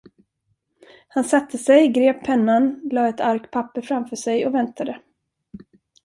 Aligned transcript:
Han 1.07 1.23
satte 1.23 1.57
sig, 1.57 1.87
grep 1.87 2.25
pennan, 2.25 2.81
lade 2.91 3.07
ett 3.09 3.19
ark 3.19 3.51
papper 3.51 3.81
framför 3.81 4.15
sig 4.15 4.47
och 4.47 4.53
väntade. 4.53 4.99